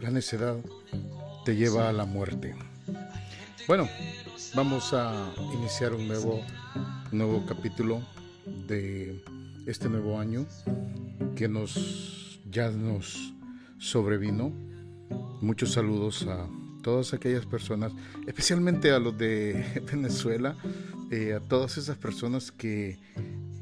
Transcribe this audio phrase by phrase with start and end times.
[0.00, 0.56] La necedad
[1.44, 2.54] te lleva a la muerte.
[3.68, 3.88] Bueno,
[4.54, 6.40] vamos a iniciar un nuevo,
[7.12, 8.02] nuevo capítulo
[8.66, 9.22] de
[9.66, 10.46] este nuevo año
[11.36, 13.32] que nos ya nos
[13.78, 14.52] sobrevino.
[15.40, 16.48] Muchos saludos a
[16.82, 17.92] todas aquellas personas,
[18.26, 20.56] especialmente a los de Venezuela,
[21.10, 22.96] eh, a todas esas personas que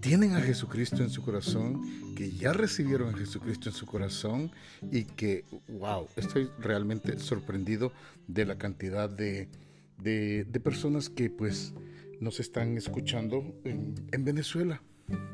[0.00, 4.52] tienen a Jesucristo en su corazón, que ya recibieron a Jesucristo en su corazón
[4.92, 7.90] y que, wow, estoy realmente sorprendido
[8.26, 9.48] de la cantidad de,
[10.62, 11.72] personas que pues
[12.20, 14.82] nos están escuchando en, en Venezuela,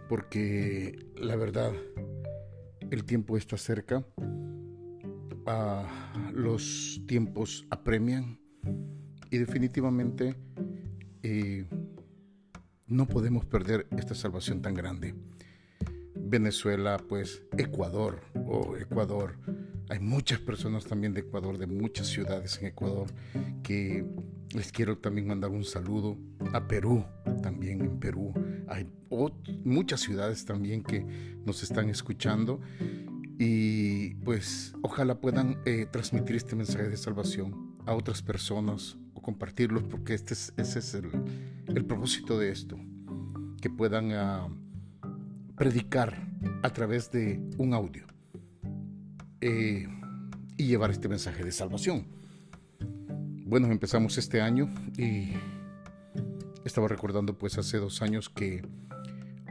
[0.08, 1.72] porque la verdad,
[2.92, 4.06] el tiempo está cerca,
[5.46, 8.38] ah, los tiempos apremian.
[9.32, 10.36] Y definitivamente...
[11.24, 11.64] Eh,
[12.86, 15.14] no podemos perder esta salvación tan grande.
[16.14, 19.38] Venezuela, pues Ecuador, oh Ecuador.
[19.88, 23.08] Hay muchas personas también de Ecuador, de muchas ciudades en Ecuador,
[23.62, 24.04] que
[24.54, 26.16] les quiero también mandar un saludo.
[26.52, 27.04] A Perú,
[27.42, 28.32] también en Perú.
[28.68, 28.86] Hay
[29.64, 31.04] muchas ciudades también que
[31.44, 32.60] nos están escuchando
[33.38, 39.82] y pues ojalá puedan eh, transmitir este mensaje de salvación a otras personas o compartirlos
[39.84, 41.10] porque este es, ese es el,
[41.68, 42.76] el propósito de esto,
[43.60, 44.48] que puedan ah,
[45.56, 46.28] predicar
[46.62, 48.06] a través de un audio
[49.41, 49.86] eh,
[50.56, 52.06] y llevar este mensaje de salvación.
[53.47, 55.32] Bueno, empezamos este año y
[56.64, 58.62] estaba recordando pues hace dos años que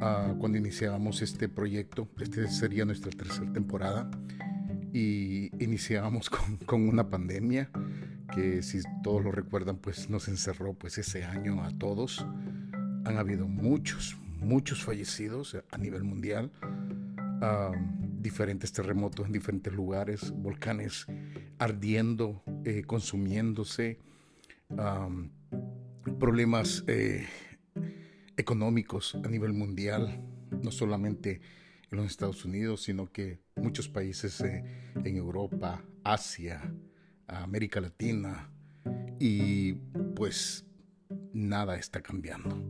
[0.01, 4.09] ah, cuando iniciábamos este proyecto, este sería nuestra tercera temporada
[4.91, 6.29] y iniciábamos
[6.65, 7.69] con una pandemia
[8.33, 12.25] que si todos lo recuerdan, pues nos encerró pues ese año a todos.
[13.05, 16.51] Han habido muchos, muchos fallecidos a nivel mundial,
[18.19, 21.05] diferentes terremotos en diferentes lugares, volcanes
[21.59, 23.99] ardiendo, eh, consumiéndose,
[26.19, 27.27] problemas eh,
[28.37, 30.21] económicos a nivel mundial,
[30.61, 31.41] no solamente
[31.91, 34.63] en los Estados Unidos, sino que muchos países eh,
[35.03, 36.73] en Europa, Asia,
[37.27, 38.49] América Latina
[39.19, 39.73] y
[40.15, 40.65] pues
[41.33, 42.61] nada está cambiando.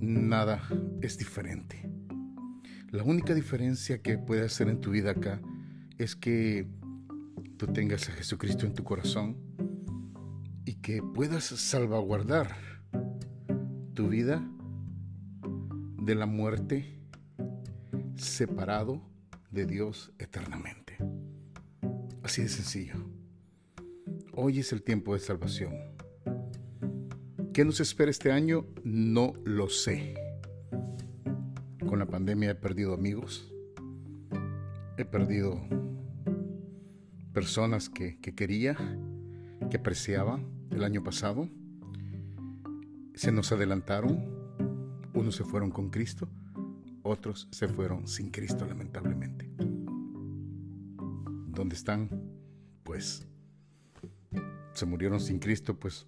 [0.00, 0.62] Nada
[1.00, 1.88] es diferente.
[2.90, 5.40] La única diferencia que puede hacer en tu vida acá
[5.98, 6.68] es que
[7.56, 9.36] tú tengas a Jesucristo en tu corazón
[10.64, 12.54] y que puedas salvaguardar
[13.94, 14.46] tu vida
[16.02, 17.00] de la muerte
[18.16, 19.02] separado
[19.50, 20.98] de Dios eternamente.
[22.22, 23.13] Así de sencillo.
[24.36, 25.72] Hoy es el tiempo de salvación.
[27.52, 28.66] ¿Qué nos espera este año?
[28.82, 30.16] No lo sé.
[31.86, 33.54] Con la pandemia he perdido amigos,
[34.96, 35.60] he perdido
[37.32, 38.76] personas que, quería,
[39.70, 40.40] que apreciaba
[40.72, 41.48] el año pasado.
[43.14, 44.18] Se nos adelantaron,
[45.14, 46.28] unos se fueron con Cristo,
[47.04, 49.48] otros se fueron sin Cristo lamentablemente.
[51.52, 52.10] ¿Dónde están?
[52.82, 53.28] Pues
[54.74, 56.06] se murieron sin Cristo, pues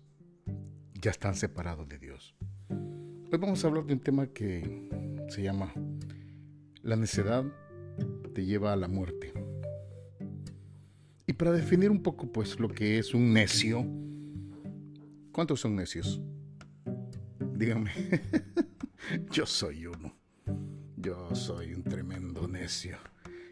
[1.00, 2.34] ya están separados de Dios.
[2.68, 4.88] Hoy vamos a hablar de un tema que
[5.28, 5.72] se llama
[6.82, 7.44] La necedad
[8.34, 9.32] te lleva a la muerte.
[11.26, 13.86] Y para definir un poco pues lo que es un necio,
[15.32, 16.20] ¿cuántos son necios?
[17.54, 17.92] Díganme.
[19.30, 20.14] Yo soy uno.
[20.96, 22.98] Yo soy un tremendo necio.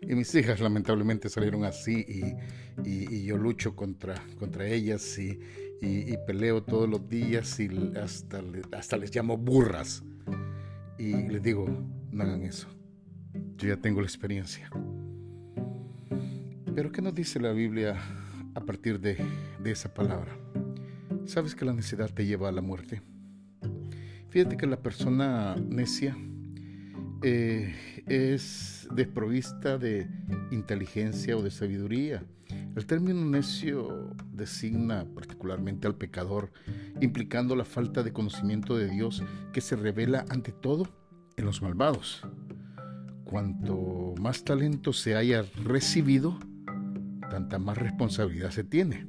[0.09, 2.37] Y mis hijas lamentablemente salieron así
[2.85, 5.39] y, yo lucho contra, contra ellas y,
[6.27, 7.69] peleo todos los días y
[8.03, 8.43] hasta,
[8.73, 10.03] hasta les llamo burras.
[10.99, 11.67] Y les digo,
[12.11, 12.69] no hagan eso.
[13.57, 14.71] Yo ya tengo la experiencia.
[16.75, 17.97] Pero ¿qué nos dice la Biblia
[18.55, 19.17] a partir de,
[19.65, 20.37] esa palabra?
[21.25, 23.01] ¿Sabes que la necedad te lleva a la muerte?
[24.29, 26.17] Fíjate que la persona necia
[27.27, 27.75] eh,
[28.07, 30.07] es desprovista de
[30.51, 32.23] inteligencia o de sabiduría.
[32.77, 36.53] El término necio designa particularmente al pecador,
[37.01, 39.23] implicando la falta de conocimiento de Dios
[39.55, 40.87] que se revela ante todo
[41.39, 42.23] en los malvados.
[43.25, 46.39] Cuanto más talento se haya recibido,
[47.31, 49.07] tanta más responsabilidad se tiene.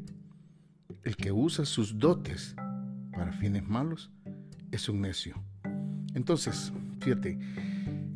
[1.04, 2.56] El que usa sus dotes
[3.12, 4.10] para fines malos
[4.72, 5.44] es un necio.
[6.14, 6.72] Entonces,
[7.02, 7.38] fíjate,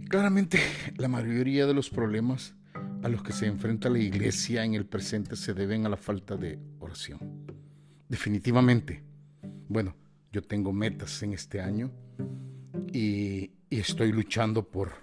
[0.10, 0.60] Claramente,
[0.98, 2.56] la mayoría de los problemas
[3.04, 6.36] a los que se enfrenta la iglesia en el presente se deben a la falta
[6.36, 7.46] de oración.
[8.08, 9.04] Definitivamente.
[9.68, 9.96] Bueno,
[10.32, 11.92] yo tengo metas en este año
[12.92, 14.94] y, estoy luchando por,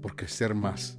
[0.00, 0.96] por crecer más,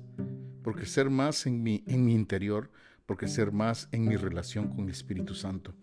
[0.62, 2.70] por crecer más en mi, en mi interior,
[3.06, 5.74] por crecer más en mi relación con el Espíritu Santo.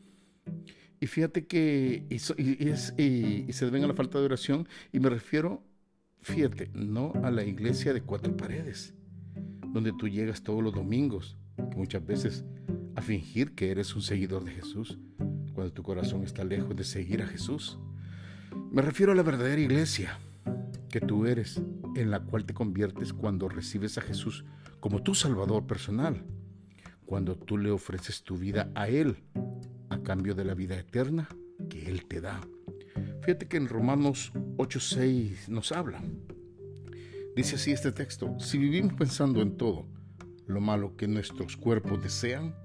[1.00, 5.62] Y fíjate que y, se deben a la falta de oración y me refiero,
[6.22, 8.94] fíjate, no a la iglesia de cuatro paredes,
[9.72, 11.36] donde tú llegas todos los domingos,
[11.76, 12.44] muchas veces
[12.96, 14.98] a fingir que eres un seguidor de Jesús,
[15.54, 17.78] cuando tu corazón está lejos de seguir a Jesús.
[18.70, 20.18] Me refiero a la verdadera iglesia
[20.88, 21.60] que tú eres,
[21.94, 24.44] en la cual te conviertes cuando recibes a Jesús
[24.80, 26.24] como tu Salvador personal,
[27.06, 29.16] cuando tú le ofreces tu vida a Él
[29.88, 31.28] a cambio de la vida eterna
[31.68, 32.40] que Él te da.
[33.30, 36.02] Fíjate que en Romanos 8:6 nos habla.
[37.36, 39.86] Dice así este texto, si vivimos pensando en todo
[40.48, 42.56] lo malo que nuestros cuerpos desean,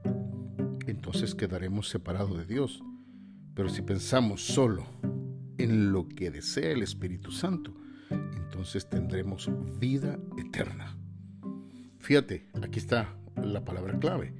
[0.88, 2.82] entonces quedaremos separados de Dios.
[3.54, 4.88] Pero si pensamos solo
[5.60, 7.72] en lo que desea el Espíritu Santo,
[8.10, 9.48] entonces tendremos
[9.80, 10.98] vida eterna.
[12.00, 14.34] Fíjate, aquí está la palabra clave.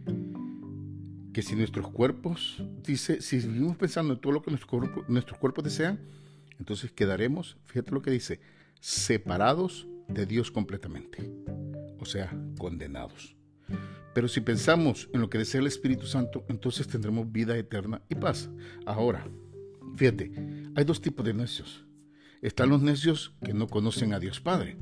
[1.36, 6.00] Que si nuestros cuerpos, dice, si vivimos pensando en todo lo que nuestros cuerpos desean,
[6.60, 8.40] entonces quedaremos, fíjate lo que dice,
[8.80, 11.30] separados de Dios completamente.
[12.00, 13.36] O sea, condenados.
[14.14, 18.16] Pero si pensamos en lo que desea el Espíritu Santo, entonces tendremos vida eterna y
[18.16, 18.50] paz.
[18.86, 19.28] Ahora,
[19.98, 20.32] fíjate,
[20.74, 21.86] hay dos tipos de necios.
[22.42, 24.78] Están los necios que no conocen a Dios Padre.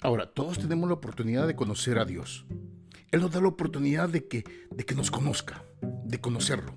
[0.00, 2.46] Ahora, todos tenemos la oportunidad de conocer a Dios.
[3.10, 4.44] Él nos da la oportunidad de que,
[4.74, 5.64] de que nos conozca,
[6.04, 6.74] de conocerlo.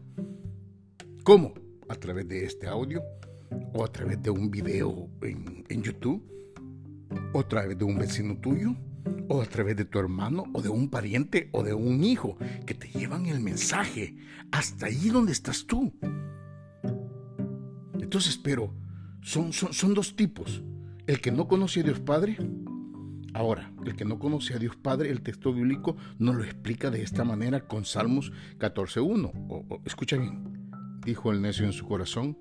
[1.24, 1.54] ¿Cómo?
[1.90, 3.02] A través de este audio,
[3.74, 6.24] o a través de un video en, en YouTube,
[7.34, 8.76] o a través de un vecino tuyo,
[9.28, 12.74] o a través de tu hermano o de un pariente o de un hijo que
[12.74, 14.16] te llevan el mensaje
[14.52, 15.94] hasta ahí donde estás tú.
[18.00, 18.74] Entonces, pero
[19.22, 20.62] son, son, son dos tipos.
[21.08, 22.38] El que no conoce a Dios Padre.
[23.34, 27.02] Ahora, el que no conoce a Dios Padre, el texto bíblico nos lo explica de
[27.02, 29.32] esta manera con Salmos 14.1.
[29.50, 30.70] O, escucha bien.
[31.06, 32.38] Dijo el necio en su corazón,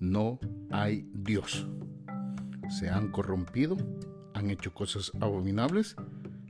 [0.00, 0.38] no
[0.70, 1.66] hay Dios.
[2.68, 3.76] Se han corrompido
[4.34, 5.96] han hecho cosas abominables,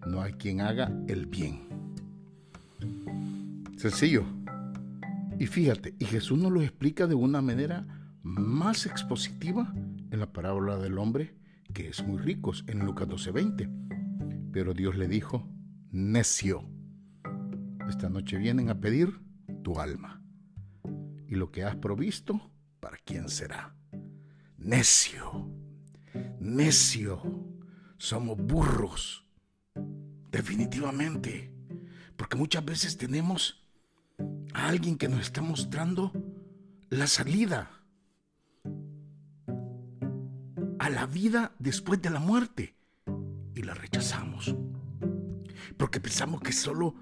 [0.07, 1.67] no hay quien haga el bien.
[3.77, 4.25] Sencillo.
[5.39, 7.87] Y fíjate, y Jesús nos lo explica de una manera
[8.23, 9.73] más expositiva
[10.11, 11.35] en la parábola del hombre
[11.73, 13.69] que es muy rico, en Lucas 12:20.
[14.53, 15.49] Pero Dios le dijo,
[15.91, 16.69] necio,
[17.89, 19.21] esta noche vienen a pedir
[19.63, 20.23] tu alma.
[21.27, 23.75] Y lo que has provisto, ¿para quién será?
[24.59, 25.51] Necio,
[26.39, 27.23] necio
[27.97, 29.25] somos burros.
[30.31, 31.53] Definitivamente.
[32.17, 33.65] Porque muchas veces tenemos
[34.53, 36.13] a alguien que nos está mostrando
[36.91, 37.82] la salida
[40.83, 42.75] a la vida después de la muerte
[43.55, 44.57] y la rechazamos.
[45.77, 46.97] Porque pensamos que solo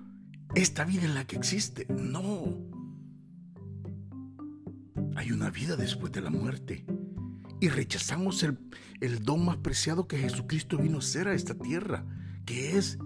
[0.54, 1.86] esta vida es la que existe.
[1.88, 2.58] No.
[5.16, 6.84] Hay una vida después de la muerte
[7.58, 8.58] y rechazamos el,
[9.00, 12.04] el don más preciado que Jesucristo vino a hacer a esta tierra,
[12.44, 12.98] que es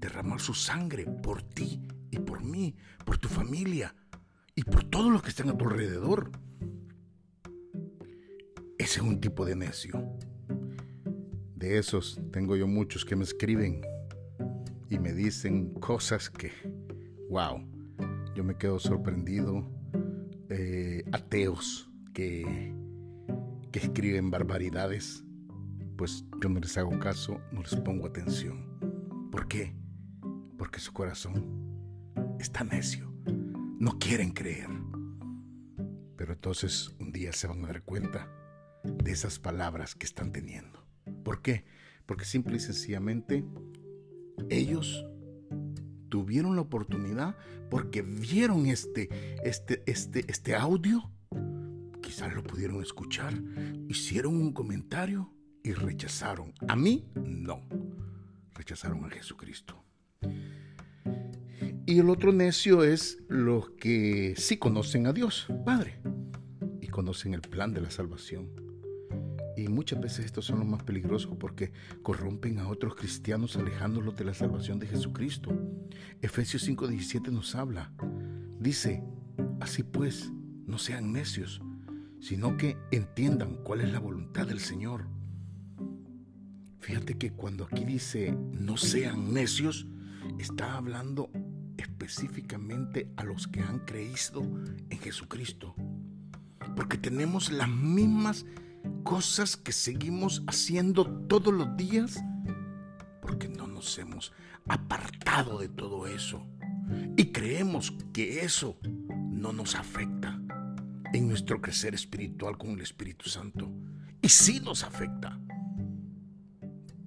[0.00, 3.94] derramar su sangre por ti y por mí, por tu familia
[4.56, 6.32] y por todos los que están a tu alrededor.
[8.88, 10.02] Es un tipo de necio.
[11.54, 13.82] De esos tengo yo muchos que me escriben
[14.88, 16.52] y me dicen cosas que,
[17.28, 17.62] wow,
[18.34, 19.70] yo me quedo sorprendido.
[20.48, 22.72] Eh, ateos que
[23.70, 25.22] que escriben barbaridades,
[25.98, 29.28] pues yo no les hago caso, no les pongo atención.
[29.30, 29.76] ¿Por qué?
[30.56, 32.06] Porque su corazón
[32.40, 33.12] está necio.
[33.78, 34.70] No quieren creer.
[36.16, 38.37] Pero entonces un día se van a dar cuenta
[39.02, 40.84] de esas palabras que están teniendo.
[41.24, 41.64] ¿Por qué?
[42.06, 43.44] Porque simple y sencillamente
[44.50, 45.04] ellos
[46.08, 47.36] tuvieron la oportunidad
[47.70, 49.08] porque vieron este,
[49.44, 51.10] este, este, este audio
[52.08, 53.34] quizás lo pudieron escuchar,
[53.86, 55.30] hicieron un comentario
[55.62, 56.54] y rechazaron.
[56.66, 57.62] A mí, no.
[58.54, 59.84] Rechazaron a Jesucristo.
[61.84, 66.00] Y el otro necio es los que sí conocen a Dios, Padre,
[66.80, 68.67] y conocen el plan de la salvación.
[69.58, 71.72] Y muchas veces estos son los más peligrosos porque
[72.02, 75.50] corrompen a otros cristianos alejándolos de la salvación de Jesucristo.
[76.22, 77.90] Efesios 5:17 nos habla.
[78.60, 79.02] Dice,
[79.58, 80.30] así pues,
[80.64, 81.60] no sean necios,
[82.20, 85.08] sino que entiendan cuál es la voluntad del Señor.
[86.78, 89.88] Fíjate que cuando aquí dice no sean necios,
[90.38, 91.32] está hablando
[91.78, 94.42] específicamente a los que han creído
[94.88, 95.74] en Jesucristo.
[96.76, 98.46] Porque tenemos las mismas
[99.02, 102.22] cosas que seguimos haciendo todos los días
[103.22, 104.32] porque no nos hemos
[104.66, 106.46] apartado de todo eso
[107.16, 108.78] y creemos que eso
[109.08, 110.40] no nos afecta
[111.12, 113.70] en nuestro crecer espiritual con el Espíritu Santo.
[114.20, 115.38] Y sí nos afecta.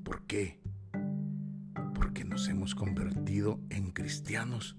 [0.04, 0.60] ¿Por qué?
[1.96, 4.78] Porque nos hemos convertido en cristianos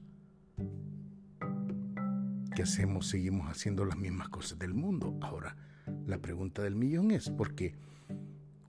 [2.54, 5.16] que hacemos, seguimos haciendo las mismas cosas del mundo.
[5.22, 5.56] Ahora,
[6.06, 7.74] la pregunta del millón es, ¿por qué?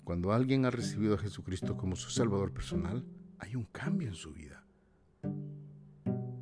[0.04, 3.06] Cuando alguien ha recibido a Jesucristo como su Salvador personal,
[3.40, 4.64] hay un cambio en su vida.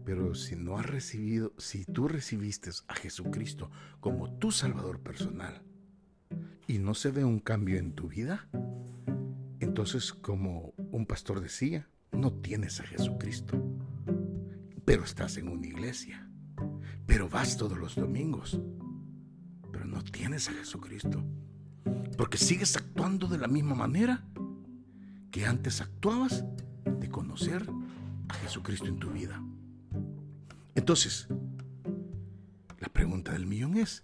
[0.03, 3.69] Pero si no has recibido, si tú recibiste a Jesucristo
[3.99, 5.61] como tu Salvador personal
[6.67, 8.49] y no se ve un cambio en tu vida,
[9.59, 13.63] entonces como un pastor decía, no tienes a Jesucristo,
[14.85, 16.29] pero estás en una iglesia,
[17.05, 18.59] pero vas todos los domingos,
[20.03, 21.23] tienes a Jesucristo.
[22.17, 24.23] Porque sigues actuando de la misma manera
[25.31, 26.43] que antes actuabas
[26.85, 27.65] de conocer
[28.27, 29.41] a Jesucristo en tu vida.
[30.75, 31.27] Entonces,
[32.79, 34.03] la pregunta del millón es,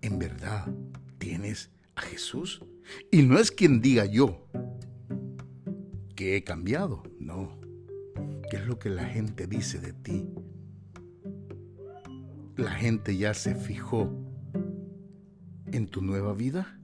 [0.00, 0.72] ¿en verdad
[1.18, 2.62] tienes a Jesús?
[3.10, 4.46] Y no es quien diga yo
[6.14, 7.60] que he cambiado, no.
[8.50, 10.28] ¿Qué es lo que la gente dice de ti?
[12.56, 14.21] La gente ya se fijó
[15.72, 16.78] en tu nueva vida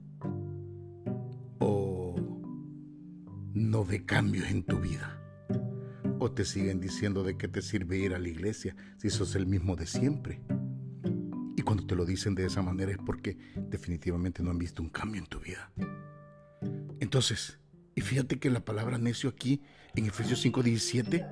[1.59, 2.15] o
[3.53, 5.15] no ve cambios en tu vida?
[6.19, 9.45] ¿O te siguen diciendo de qué te sirve ir a la iglesia si sos el
[9.45, 10.41] mismo de siempre?
[11.55, 13.37] Y cuando te lo dicen de esa manera es porque
[13.69, 15.71] definitivamente no han visto un cambio en tu vida.
[16.99, 17.59] Entonces,
[17.95, 19.61] y fíjate que la palabra necio aquí
[19.95, 21.25] en Efesios 5:17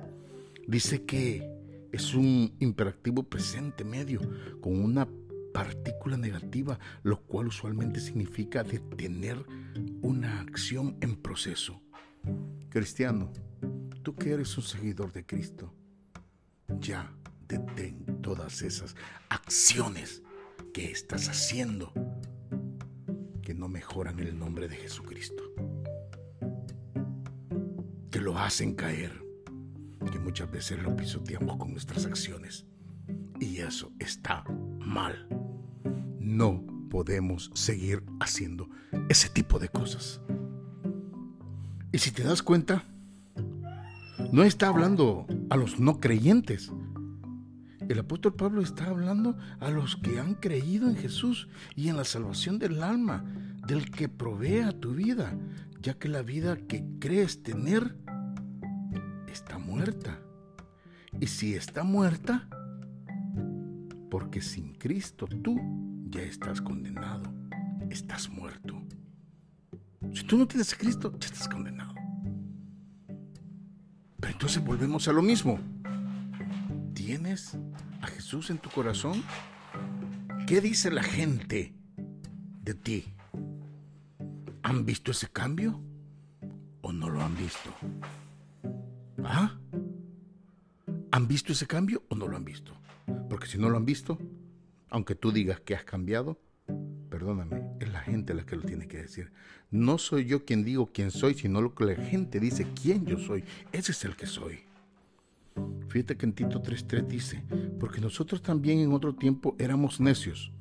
[0.66, 1.50] dice que
[1.92, 4.20] es un imperativo presente medio
[4.60, 5.08] con una
[5.52, 9.44] partícula negativa, lo cual usualmente significa detener
[10.02, 11.82] una acción en proceso.
[12.68, 13.32] Cristiano,
[14.02, 15.74] tú que eres un seguidor de Cristo,
[16.80, 17.10] ya
[17.46, 18.94] detén todas esas
[19.28, 20.22] acciones
[20.72, 21.92] que estás haciendo
[23.42, 25.42] que no mejoran el nombre de Jesucristo,
[28.10, 29.12] que lo hacen caer,
[30.12, 32.66] que muchas veces lo pisoteamos con nuestras acciones.
[33.40, 34.44] Y eso está
[34.78, 35.37] mal
[36.28, 38.68] no podemos seguir haciendo
[39.08, 40.20] ese tipo de cosas.
[41.90, 42.84] Y si te das cuenta,
[44.30, 46.70] no está hablando a los no creyentes.
[47.88, 52.04] El apóstol Pablo está hablando a los que han creído en Jesús y en la
[52.04, 53.24] salvación del alma,
[53.66, 55.34] del que provee tu vida,
[55.80, 57.96] ya que la vida que crees tener
[59.32, 60.20] está muerta.
[61.18, 62.48] Y si está muerta,
[64.10, 65.58] porque sin Cristo tú
[66.10, 67.32] ya estás condenado,
[67.90, 68.82] estás muerto.
[70.12, 71.94] Si tú no tienes a Cristo, ya estás condenado.
[74.20, 75.58] Pero entonces volvemos a lo mismo.
[76.94, 77.56] ¿Tienes
[78.00, 79.22] a Jesús en tu corazón?
[80.46, 81.74] ¿Qué dice la gente
[82.62, 83.04] de ti?
[84.62, 85.80] ¿Han visto ese cambio
[86.82, 87.70] o no lo han visto?
[89.24, 89.58] ¿Ah?
[91.10, 92.72] ¿Han visto ese cambio o no lo han visto?
[93.28, 94.18] Porque si no lo han visto,
[94.90, 96.38] aunque tú digas que has cambiado,
[97.10, 99.32] perdóname, es la gente la que lo tiene que decir.
[99.70, 103.18] No soy yo quien digo quién soy, sino lo que la gente dice quién yo
[103.18, 103.44] soy.
[103.72, 104.60] Ese es el que soy.
[105.88, 107.42] Fíjate que en Tito 3.3 dice,
[107.80, 110.52] porque nosotros también en otro tiempo éramos necios,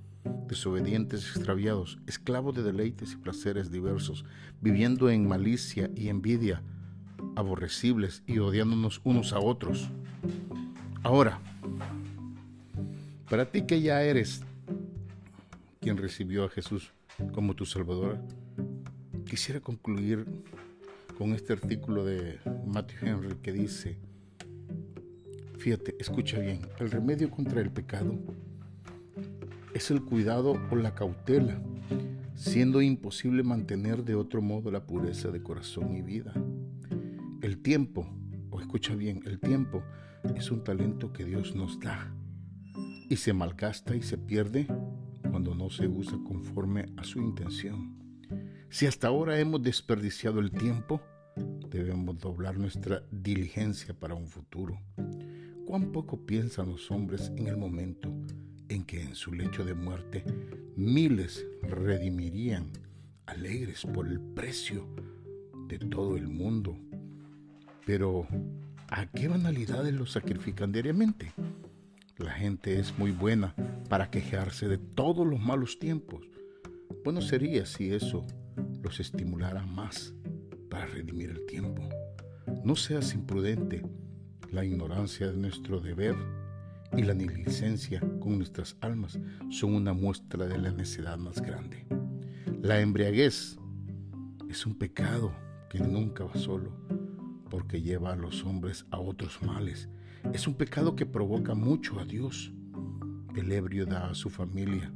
[0.48, 4.26] desobedientes, extraviados, esclavos de deleites y placeres diversos,
[4.62, 6.64] viviendo en malicia y envidia,
[7.36, 9.90] aborrecibles y odiándonos unos a otros.
[11.04, 11.42] Ahora,
[13.30, 14.42] para ti que ya eres
[15.82, 16.94] quien recibió a Jesús
[17.34, 18.20] como tu Salvador,
[19.26, 20.26] quisiera concluir
[21.18, 23.98] con este artículo de Matthew Henry que dice,
[25.58, 28.18] fíjate, escucha bien, el remedio contra el pecado
[29.74, 31.60] es el cuidado o la cautela,
[32.36, 36.34] siendo imposible mantener de otro modo la pureza de corazón y vida.
[37.42, 38.08] El tiempo,
[38.52, 39.84] o escucha bien, el tiempo
[40.36, 42.17] es un talento que Dios nos da
[43.10, 44.68] y se malgasta y se pierde
[45.30, 47.98] cuando no se usa conforme a su intención.
[48.70, 51.02] Si hasta ahora hemos desperdiciado el tiempo,
[51.70, 54.80] debemos doblar nuestra diligencia para un futuro.
[55.66, 58.14] ¿Cuán poco piensan los hombres en el momento
[58.70, 60.24] en que en su lecho de muerte
[60.76, 62.72] miles redimirían,
[63.26, 64.88] alegres por el precio
[65.68, 66.78] de todo el mundo?
[67.86, 68.28] Pero,
[68.90, 71.34] ¿a qué banalidades los sacrifican diariamente?
[72.18, 73.54] La gente es muy buena
[73.90, 76.28] para quejarse de todos los malos tiempos.
[77.04, 78.26] Bueno sería si eso
[78.82, 80.16] los estimulara más
[80.70, 81.88] para redimir el tiempo.
[82.64, 83.84] No seas imprudente
[84.52, 86.16] La ignorancia de nuestro deber
[86.96, 89.20] y la negligencia con nuestras almas
[89.50, 91.86] son una muestra de la necedad más grande.
[92.62, 93.58] La embriaguez
[94.50, 95.34] es un pecado
[95.70, 96.72] que nunca va solo,
[97.50, 99.90] porque lleva a los hombres a otros males.
[100.34, 102.52] Es un pecado que provoca mucho a Dios.
[103.36, 104.92] El ebrio da a su familia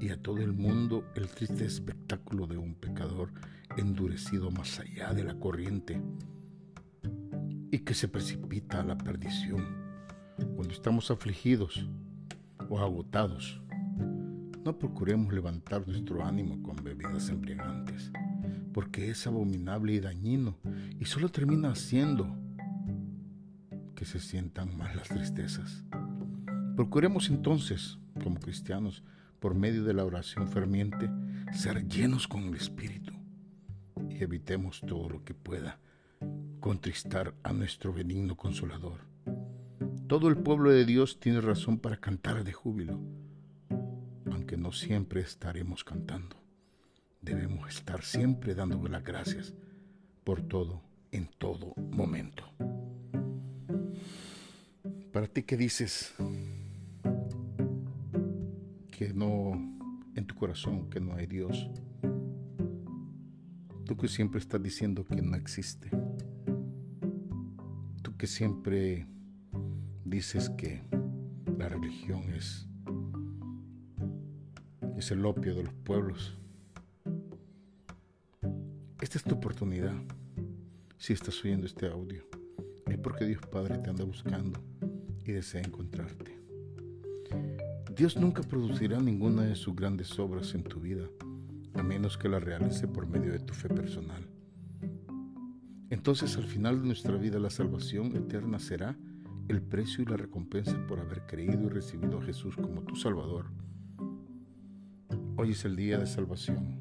[0.00, 3.32] y a todo el mundo el triste espectáculo de un pecador
[3.76, 6.00] endurecido más allá de la corriente
[7.70, 9.64] y que se precipita a la perdición.
[10.54, 11.88] Cuando estamos afligidos
[12.68, 13.60] o agotados,
[14.64, 18.12] no procuremos levantar nuestro ánimo con bebidas embriagantes,
[18.72, 20.56] porque es abominable y dañino
[21.00, 22.43] y solo termina haciendo
[23.94, 25.84] que se sientan más las tristezas.
[26.76, 29.02] Procuremos entonces, como cristianos,
[29.40, 31.10] por medio de la oración ferviente,
[31.52, 33.12] ser llenos con el Espíritu
[34.08, 35.78] y evitemos todo lo que pueda
[36.60, 39.00] contristar a nuestro benigno consolador.
[40.06, 43.00] Todo el pueblo de Dios tiene razón para cantar de júbilo,
[44.30, 46.36] aunque no siempre estaremos cantando.
[47.20, 49.54] Debemos estar siempre dándole las gracias
[50.24, 52.44] por todo, en todo momento.
[55.14, 56.12] Para ti que dices
[58.90, 59.52] que no,
[60.16, 61.70] en tu corazón, que no hay Dios,
[63.84, 65.88] tú que siempre estás diciendo que no existe,
[68.18, 69.06] que siempre
[70.04, 70.82] dices que
[71.58, 72.66] la religión es,
[74.96, 76.36] es el opio de los pueblos.
[79.00, 79.94] Esta es tu oportunidad.
[80.98, 82.24] Si estás oyendo este audio,
[82.86, 84.73] es porque Dios Padre te anda buscando
[85.24, 86.38] y desea encontrarte.
[87.96, 91.08] Dios nunca producirá ninguna de sus grandes obras en tu vida,
[91.74, 94.26] a menos que la realice por medio de tu fe personal.
[95.90, 98.96] Entonces al final de nuestra vida la salvación eterna será
[99.48, 103.46] el precio y la recompensa por haber creído y recibido a Jesús como tu Salvador.
[105.36, 106.78] Hoy es el día de salvación.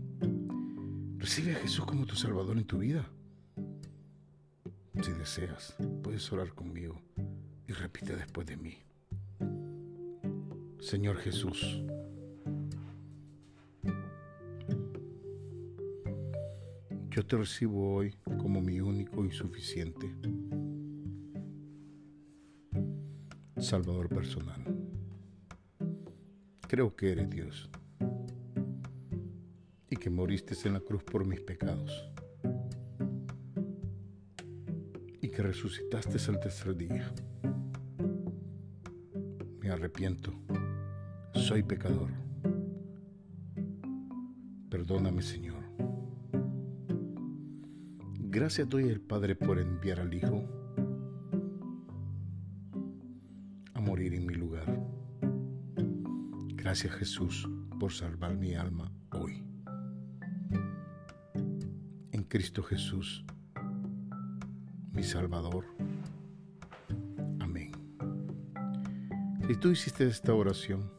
[1.18, 3.08] Recibe a Jesús como tu Salvador en tu vida.
[5.02, 7.02] Si deseas, puedes orar conmigo
[7.68, 8.78] y repite después de mí.
[10.80, 11.84] Señor Jesús,
[17.16, 20.12] Yo te recibo hoy como mi único y suficiente
[23.60, 24.64] Salvador personal.
[26.68, 27.70] Creo que eres Dios
[29.92, 32.10] y que moriste en la cruz por mis pecados
[35.22, 37.14] y que resucitaste al tercer día.
[39.64, 40.34] Me arrepiento,
[41.34, 42.10] soy pecador.
[44.70, 45.64] Perdóname, Señor.
[48.20, 50.44] Gracias doy al Padre por enviar al Hijo
[53.74, 54.86] a morir en mi lugar.
[56.56, 57.48] Gracias Jesús
[57.80, 59.46] por salvar mi alma hoy.
[62.12, 63.24] En Cristo Jesús,
[64.92, 65.64] mi Salvador.
[69.48, 70.90] Si tú hiciste esta oración,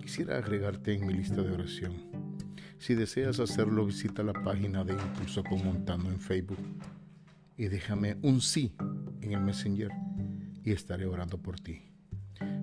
[0.00, 2.08] quisiera agregarte en mi lista de oración
[2.78, 6.58] si deseas hacerlo, visita la página de Impulso con Montano en Facebook
[7.56, 8.72] y déjame un sí
[9.20, 9.90] en el Messenger
[10.62, 11.82] y estaré orando por ti.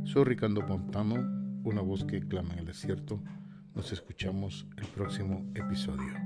[0.05, 1.15] Soy Ricardo Montano,
[1.65, 3.21] una voz que clama en el desierto.
[3.75, 6.24] Nos escuchamos el próximo episodio.